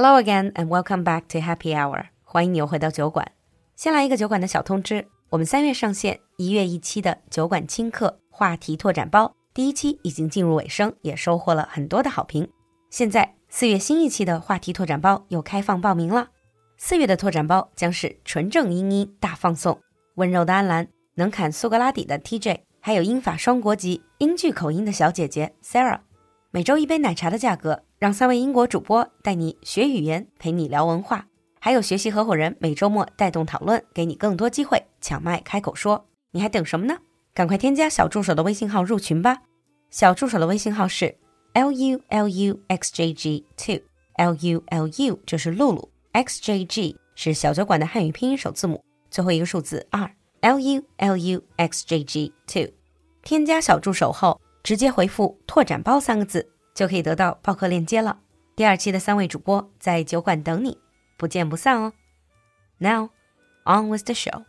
[0.00, 2.04] Hello again and welcome back to Happy Hour。
[2.22, 3.32] 欢迎你又回到酒馆。
[3.74, 12.48] 先来一个酒馆的小通知：我们三月上线，一月一期的酒馆轻课话题拓展包，第一期已经进入尾声，也收获了很多的好评。
[12.90, 16.28] 现在四月新一期的话题拓展包又开放报名了。
[16.76, 19.80] 四月的拓展包将是纯正英音大放送，
[20.14, 20.86] 温柔的安澜，
[21.16, 25.98] 能侃苏格拉底的 TJ，还有英法双国籍英剧口音的小姐姐 Sarah。
[26.52, 31.26] 每周一杯奶茶的价格，让三位英国主播带你学语言，陪你聊文化，
[31.58, 36.06] 还有学习合伙人每周末带动讨论，给你更多机会抢麦开口说。
[36.30, 36.96] 你还等什么呢？
[37.34, 39.42] 赶快添加小助手的微信号入群吧。
[39.90, 41.12] 小助手的微信号是
[41.54, 50.08] l u l u x j g two，l u l u 就是露露，x j g 是小酒馆的汉语拼音首字母，最后一个数字二
[50.42, 52.68] ，l u l u x j g two。
[53.24, 54.40] 添加小助手后。
[54.64, 56.46] 直接回复“拓展包”三个字，
[56.77, 58.19] 就可以得到报课链接了。
[58.55, 60.77] 第二期的三位主播在酒馆等你，
[61.17, 61.93] 不见不散哦。
[62.77, 63.09] Now,
[63.65, 64.43] on with the show.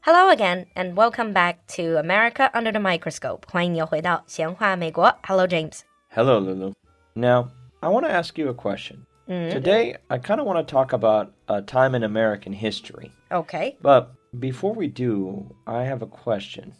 [0.00, 3.40] Hello again, and welcome back to America Under the Microscope.
[3.50, 5.16] 欢迎你又回到闲话美国。
[5.22, 5.80] Hello, James.
[6.10, 6.72] Hello, Lulu.
[7.14, 7.48] Now,
[7.80, 9.06] I want to ask you a question.
[9.26, 9.52] Mm.
[9.52, 13.12] Today, I kind of want to talk about a time in American history.
[13.30, 13.76] Okay.
[13.80, 16.74] But before we do, I have a question.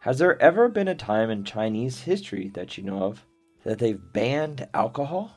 [0.00, 3.24] Has there ever been a time in Chinese history that you know of
[3.63, 5.31] that they've banned alcohol?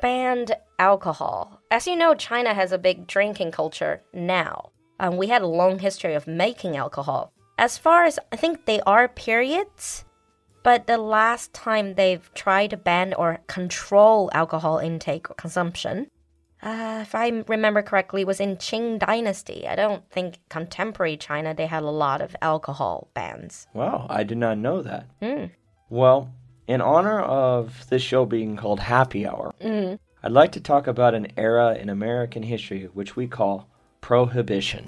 [0.00, 1.60] Banned alcohol.
[1.70, 4.70] As you know, China has a big drinking culture now.
[4.98, 7.32] Um, we had a long history of making alcohol.
[7.58, 10.04] As far as I think they are periods,
[10.62, 16.08] but the last time they've tried to ban or control alcohol intake or consumption
[16.62, 19.66] uh, if I remember correctly, was in Qing Dynasty.
[19.66, 23.66] I don't think contemporary China they had a lot of alcohol bans.
[23.74, 25.06] Wow, I did not know that.
[25.20, 25.50] Mm.
[25.90, 26.30] Well,
[26.67, 29.97] in honor of this show being called Happy Hour, mm.
[30.23, 33.67] I'd like to talk about an era in American history which we call
[34.01, 34.87] Prohibition.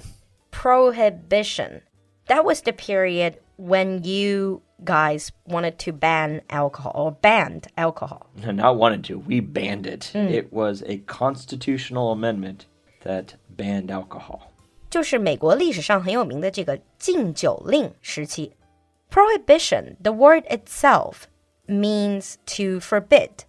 [0.50, 1.82] Prohibition.
[2.26, 8.26] That was the period when you guys wanted to ban alcohol or banned alcohol.
[8.36, 10.10] Not wanted to, we banned it.
[10.14, 10.30] Mm.
[10.30, 12.66] It was a constitutional amendment
[13.02, 14.52] that banned alcohol.
[14.90, 18.52] 就是美国历史上很有名的这个禁酒令时期。
[19.08, 21.24] Prohibition, the word itself
[21.67, 23.45] means to forbid.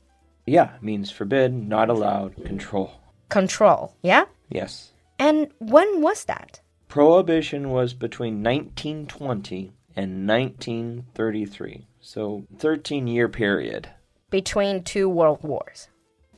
[0.47, 2.93] Yeah, means forbid, not allowed, control.
[3.29, 4.27] Control, yeah?
[4.49, 4.93] Yes.
[5.19, 6.61] And when was that?
[6.89, 11.87] Prohibition was between 1920 and 1933.
[12.01, 13.89] So 13 year period.
[14.31, 15.89] Between two world wars.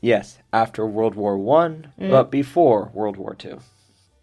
[0.01, 2.11] Yes, after World War One, mm.
[2.11, 3.59] but before World War Two.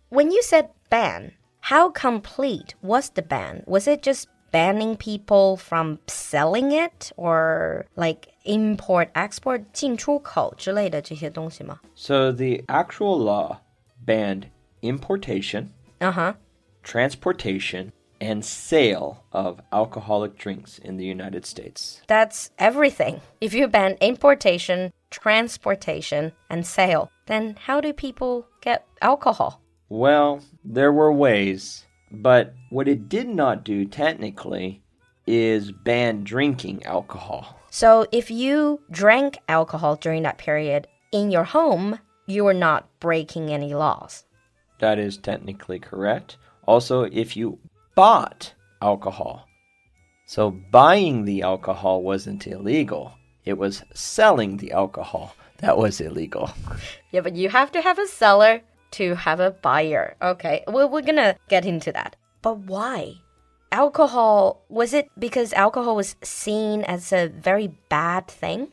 [0.10, 3.64] When you said ban, how complete was the ban?
[3.68, 11.79] Was it just banning people from selling it or like import export 进出口之类的这些东西吗?
[11.95, 13.59] So the actual law
[14.05, 14.45] banned
[14.83, 15.69] importation,
[16.01, 16.35] Uh-huh.
[16.83, 22.03] transportation, and sale of alcoholic drinks in the United States.
[22.07, 23.21] That's everything.
[23.41, 29.61] If you ban importation, transportation, and sale, then how do people get alcohol?
[29.89, 31.87] Well, there were ways,
[32.22, 34.82] but what it did not do technically
[35.28, 37.60] is ban drinking alcohol.
[37.70, 43.50] So if you drank alcohol during that period in your home, you were not breaking
[43.50, 44.26] any laws.
[44.80, 46.38] That is technically correct.
[46.66, 47.60] Also, if you
[47.96, 49.48] bought alcohol.
[50.26, 53.14] So buying the alcohol wasn't illegal.
[53.46, 56.50] It was selling the alcohol that was illegal.
[57.12, 58.62] Yeah, but you have to have a seller
[58.98, 60.16] to have a buyer.
[60.22, 62.16] Okay, well, we're gonna get into that.
[62.42, 63.16] But why?
[63.72, 68.70] Alcohol, was it because alcohol was seen as a very bad thing?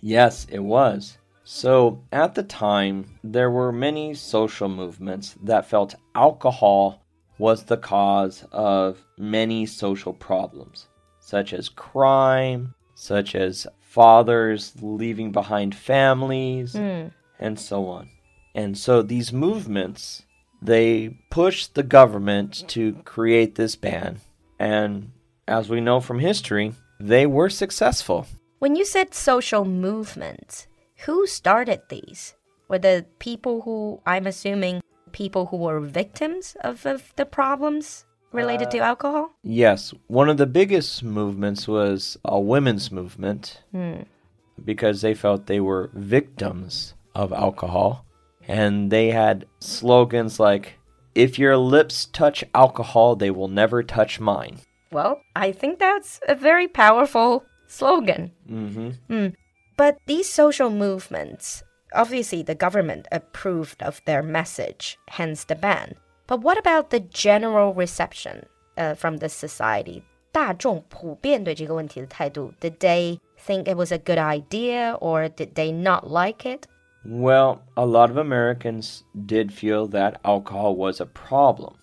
[0.00, 1.18] Yes, it was.
[1.44, 7.02] So at the time, there were many social movements that felt alcohol
[7.38, 10.86] was the cause of many social problems,
[11.18, 17.08] such as crime, such as fathers leaving behind families, hmm.
[17.38, 18.08] and so on.
[18.54, 20.22] And so these movements,
[20.60, 24.20] they pushed the government to create this ban.
[24.58, 25.12] And
[25.46, 28.26] as we know from history, they were successful.
[28.58, 30.66] When you said social movements,
[31.06, 32.34] who started these?
[32.68, 34.82] Were the people who, I'm assuming,
[35.12, 39.32] people who were victims of, of the problems related to uh, alcohol?
[39.42, 44.02] Yes, one of the biggest movements was a women's movement hmm.
[44.64, 48.04] because they felt they were victims of alcohol.
[48.47, 50.79] And they had slogans like,
[51.15, 54.59] if your lips touch alcohol, they will never touch mine.
[54.91, 58.31] Well, I think that's a very powerful slogan.
[58.47, 59.27] hmm
[59.77, 61.63] But these social movements,
[61.93, 65.95] obviously the government approved of their message, hence the ban.
[66.27, 68.45] But what about the general reception
[68.77, 70.03] uh, from the society?
[70.31, 76.65] 大众普遍对这个问题的态度, did they think it was a good idea or did they not like it?
[77.04, 81.76] Well, a lot of Americans did feel that alcohol was a problem.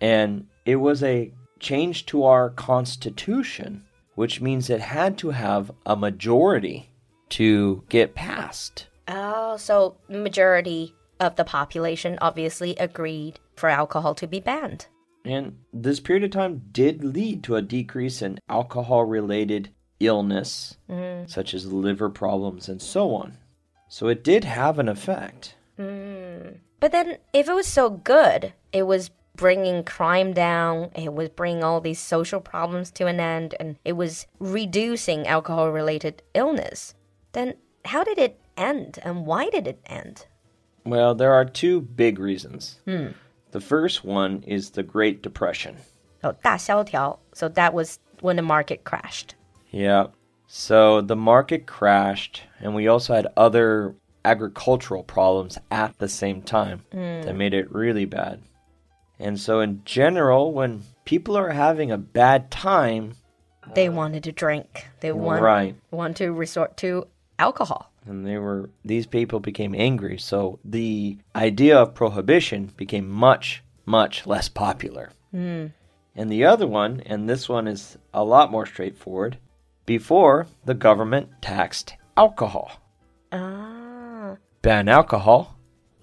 [0.00, 3.84] And it was a change to our constitution,
[4.14, 6.90] which means it had to have a majority
[7.30, 8.88] to get passed.
[9.08, 14.86] Oh, so majority of the population obviously agreed for alcohol to be banned.
[15.24, 19.70] And this period of time did lead to a decrease in alcohol related
[20.00, 21.28] illness, mm.
[21.30, 23.38] such as liver problems and so on.
[23.93, 25.55] So it did have an effect.
[25.77, 26.57] Mm.
[26.79, 31.63] But then, if it was so good, it was bringing crime down, it was bringing
[31.63, 36.93] all these social problems to an end, and it was reducing alcohol related illness,
[37.31, 37.53] then
[37.85, 40.25] how did it end and why did it end?
[40.83, 42.79] Well, there are two big reasons.
[42.85, 43.07] Hmm.
[43.51, 45.77] The first one is the Great Depression.
[46.23, 47.19] Oh, 大萧条.
[47.33, 49.35] So that was when the market crashed.
[49.71, 50.07] Yeah.
[50.56, 56.84] so the market crashed, and we also had other agricultural problems at the same time
[56.92, 57.24] mm.
[57.24, 58.40] that made it really bad.
[59.18, 63.14] And so, in general, when people are having a bad time,
[63.74, 64.86] they wanted to drink.
[65.00, 65.74] They want, right.
[65.90, 67.08] want to resort to
[67.40, 73.60] alcohol and they were these people became angry so the idea of prohibition became much
[73.86, 75.68] much less popular mm.
[76.14, 79.36] and the other one and this one is a lot more straightforward
[79.86, 82.80] before the government taxed alcohol
[83.32, 84.36] ah.
[84.62, 85.56] ban alcohol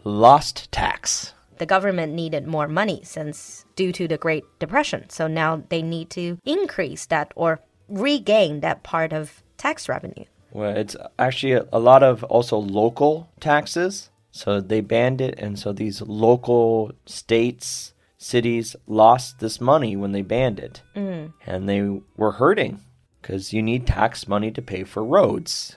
[0.03, 5.63] lost tax the government needed more money since due to the great depression so now
[5.69, 11.53] they need to increase that or regain that part of tax revenue well, it's actually
[11.53, 14.09] a, a lot of also local taxes.
[14.31, 20.21] So they banned it, and so these local states, cities lost this money when they
[20.21, 20.81] banned it.
[20.95, 21.33] Mm.
[21.45, 22.81] And they were hurting
[23.20, 25.72] because you need tax money to pay for roads.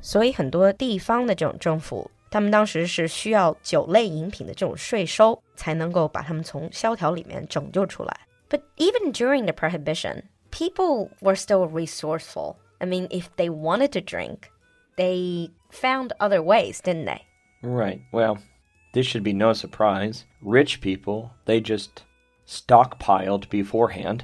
[0.00, 8.20] 所以很多地方的这种政府，他们当时是需要酒类饮品的这种税收，才能够把他们从萧条里面拯救出来。
[8.48, 12.56] But even during the prohibition, people were still resourceful.
[12.78, 14.50] I mean, if they wanted to drink,
[14.96, 17.22] they found other ways, didn't they?
[17.62, 18.00] Right.
[18.12, 18.38] Well,
[18.92, 20.24] this should be no surprise.
[20.42, 22.02] Rich people, they just
[22.46, 24.22] stockpiled beforehand.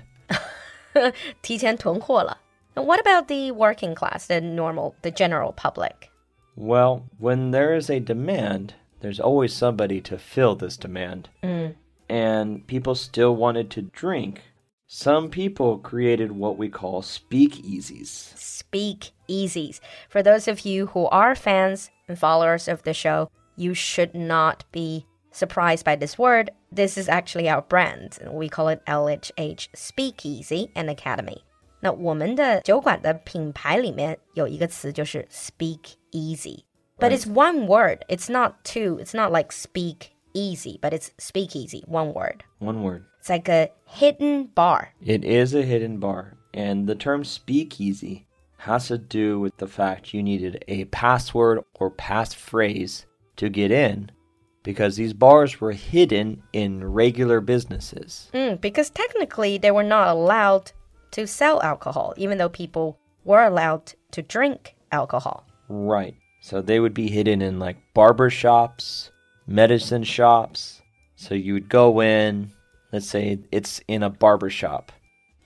[1.41, 2.39] 提前囤货了.
[2.76, 6.10] And what about the working class, the normal, the general public?
[6.56, 11.30] Well, when there is a demand, there's always somebody to fill this demand.
[11.44, 11.76] Mm.
[12.10, 14.42] And people still wanted to drink
[14.96, 18.36] some people created what we call speakeasies.
[18.36, 19.80] Speakeasies.
[20.08, 24.66] For those of you who are fans and followers of the show, you should not
[24.72, 26.52] be surprised by this word.
[26.72, 28.20] This is actually our brand.
[28.22, 31.44] And we call it LHH Speakeasy and Academy.
[31.83, 36.65] 那我们的酒馆的品牌里面有一个词就是 speak easy.
[36.99, 38.05] But it's one word.
[38.09, 38.99] It's not two.
[38.99, 41.85] It's not like speak easy, but it's speak easy.
[41.87, 42.43] One word.
[42.59, 43.05] One word.
[43.21, 44.95] It's like a hidden bar.
[45.01, 46.35] It is a hidden bar.
[46.53, 48.27] And the term speakeasy
[48.59, 53.05] has to do with the fact you needed a password or passphrase
[53.37, 54.11] to get in
[54.65, 58.29] because these bars were hidden in regular businesses.
[58.35, 60.73] Mm, because technically they were not allowed
[61.14, 65.46] to sell alcohol, even though people were allowed to drink alcohol.
[65.70, 66.16] Right.
[66.42, 69.12] So they would be hidden in like barber shops,
[69.48, 70.82] medicine shops.
[71.16, 72.52] So you would go in,
[72.92, 74.92] let's say it's in a barber shop.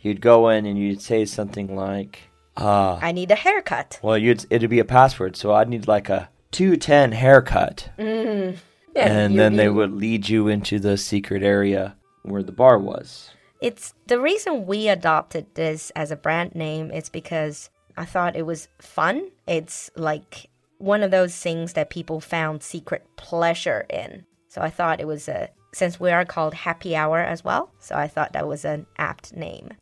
[0.01, 2.19] You'd go in and you'd say something like,
[2.55, 4.00] uh, I need a haircut.
[4.01, 5.36] Well, you'd, it'd be a password.
[5.36, 7.89] So I'd need like a 210 haircut.
[8.00, 8.57] Mm.
[8.95, 13.29] Yeah, and then they would lead you into the secret area where the bar was.
[13.62, 18.46] It's the reason we adopted this as a brand name is because I thought it
[18.46, 19.30] was fun.
[19.48, 24.26] It's like one of those things that people found secret pleasure in.
[24.48, 27.72] So I thought it was a since we are called happy hour as well.
[27.80, 29.74] So I thought that was an apt name.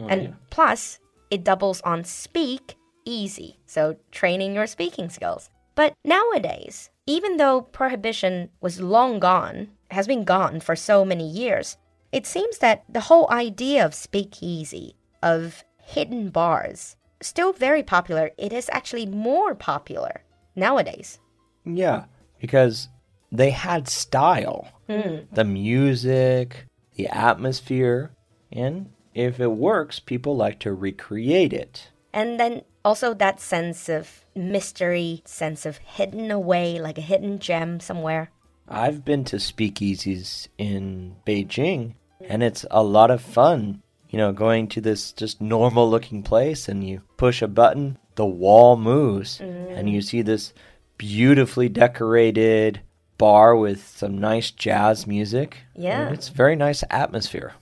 [0.00, 0.30] Oh, and yeah.
[0.50, 0.98] plus,
[1.30, 3.58] it doubles on speak easy.
[3.66, 5.50] So training your speaking skills.
[5.74, 11.76] But nowadays, even though prohibition was long gone, has been gone for so many years,
[12.14, 18.30] it seems that the whole idea of speakeasy, of hidden bars, still very popular.
[18.38, 20.22] It is actually more popular
[20.54, 21.18] nowadays.
[21.64, 22.04] Yeah,
[22.40, 22.88] because
[23.32, 24.68] they had style.
[24.88, 25.26] Mm.
[25.32, 28.12] The music, the atmosphere,
[28.52, 31.90] and if it works, people like to recreate it.
[32.12, 37.80] And then Also, that sense of mystery, sense of hidden away, like a hidden gem
[37.80, 38.30] somewhere.
[38.68, 43.82] I've been to speakeasies in Beijing, and it's a lot of fun.
[44.08, 48.26] You know, going to this just normal looking place, and you push a button, the
[48.26, 49.72] wall moves, mm-hmm.
[49.72, 50.52] and you see this
[50.98, 52.80] beautifully decorated
[53.18, 55.58] bar with some nice jazz music.
[55.74, 56.06] Yeah.
[56.06, 57.54] And it's very nice atmosphere.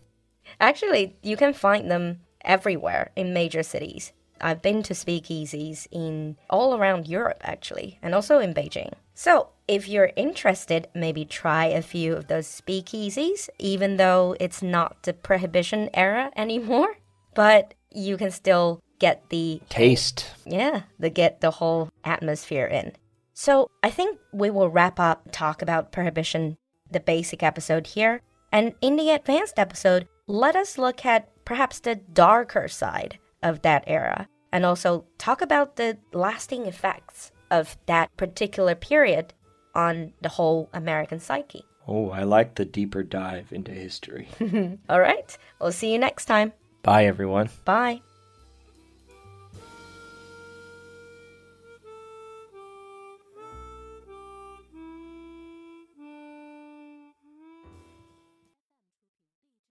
[0.61, 4.13] Actually, you can find them everywhere in major cities.
[4.43, 8.93] I've been to speakeasies in all around Europe, actually, and also in Beijing.
[9.15, 15.03] So, if you're interested, maybe try a few of those speakeasies, even though it's not
[15.05, 16.97] the prohibition era anymore.
[17.35, 20.31] But you can still get the Taste.
[20.45, 22.93] yeah, the get the whole atmosphere in.
[23.35, 26.57] So I think we will wrap up talk about prohibition,
[26.91, 28.21] the basic episode here,
[28.53, 33.83] and in the advanced episode, let us look at perhaps the darker side of that
[33.87, 39.33] era, and also talk about the lasting effects of that particular period
[39.75, 41.65] on the whole American psyche.
[41.89, 44.29] Oh, I like the deeper dive into history.
[44.89, 46.53] All right, we'll see you next time.
[46.83, 47.49] Bye, everyone.
[47.65, 48.03] Bye.